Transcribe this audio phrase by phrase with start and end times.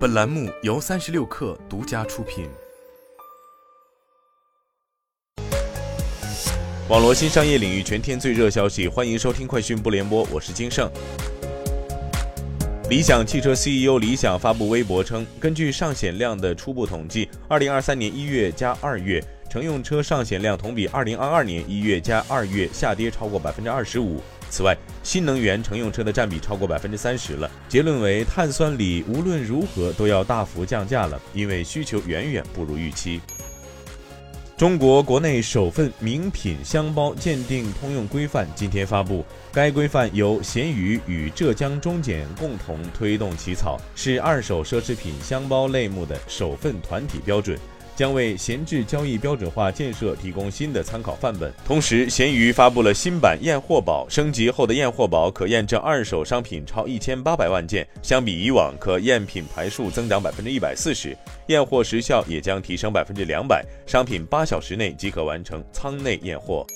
[0.00, 2.48] 本栏目由三十六氪独家出品。
[6.88, 10.90] 网络新商业领域全天最热消息，欢迎收听快讯不联播，我是金盛。
[12.88, 19.22] 理想汽车 CEO 李想发布微博称，根据上险量的初步统计，二零二三年一月加二月。
[19.50, 24.22] 乘用车上险量同比二零二二年一月加二月下跌超过百分之二十五。
[24.50, 27.50] 此外，新能源乘用车的占比超过百分之三十了。
[27.68, 33.20] 结论为，碳酸锂无论如何都要大幅降价了，因为需求远远不如预期。
[34.56, 47.58] 中国国内首份名品箱包鉴定通用规范今天发布，该规范由闲鱼与浙江中检共同推动起草，是二手奢侈品箱包类目的首份团体标准。
[48.00, 51.52] 将为闲置交易标准化建设提供新的参考范本。
[51.66, 61.14] 同时，闲鱼发布了新版验货宝，升级后的验货宝可验证二手商品超一千八百万件，相比以往可验品牌数增长百分之一百四十，
[61.48, 66.66] 验货时效也将提升百分之两百，商品八小时内即可完成仓内验货。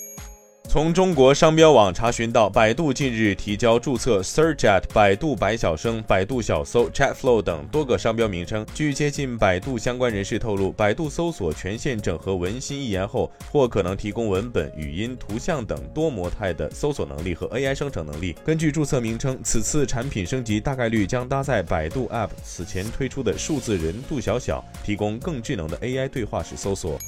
[0.75, 8.67] 从中国商标网查询到，百度近日提交注册 Search at 百度百晓生、百度小搜、Chatflow 等多个商标名称。
[8.75, 18.35] 据接近百度相关人士透露，百度搜索全线整合文心一言后，或可能提供文本、语音、图像等多模态的搜索能力和 AI 生成能力。
[18.45, 26.99] 根据注册名称，此次产品升级大概率将搭载百度 App 此前推出的数字人杜小小，提供更智能的 AI 对话式搜索。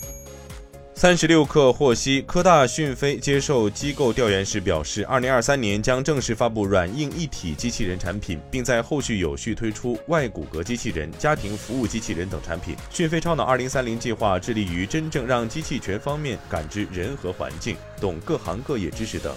[0.98, 12.74] 三十六氪获悉，科大讯飞接受机构调研时表示，二零二三年将正式发布软硬一体机器人产品，并在后续有序推出外骨骼机器人、家庭服务机器人等产品。
[12.90, 19.36] 讯飞超脑二零三零计划致力于真正让机器全方面感知人和环境，懂各行各业知识等。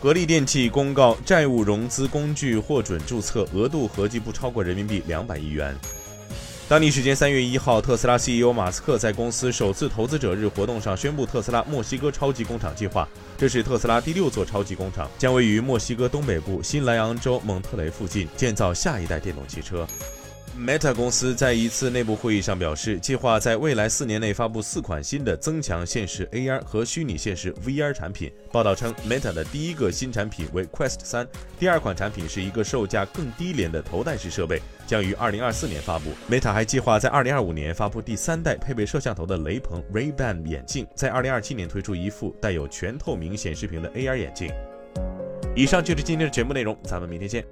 [0.00, 5.76] 格力电器公告，债务融资工具获准注册，额度合计不超过人民币两百亿元。
[6.68, 13.08] 当地时间三月一号，特斯拉 CEO 马斯克在公司首次投资者日活动上宣布，特斯拉墨西哥超级工厂计划。
[13.38, 19.88] 这是特斯拉第六座超级工厂，将位于墨西哥东北部新莱昂州蒙特雷附近，建造下一代电动汽车。
[20.58, 28.32] Meta 公司在一次内部会议上表示，计划在未来四年内发布四款新的增强现实 AR 和虚拟现实 VR 产品。
[28.50, 31.24] 报道称，Meta 的第一个新产品为 Quest 三，
[31.60, 36.10] 第二款产品是一个售价更低廉的头戴式设备，将于二零二四年发布。
[36.28, 44.50] Meta 还计划在二零二五年发布第三代配备摄像头的雷朋 Ray-Ban 眼镜，在二零二七年推出一副带有全透明显示屏的 AR 眼镜。
[45.54, 47.44] 以上就是今天的全部内容，咱们明天见。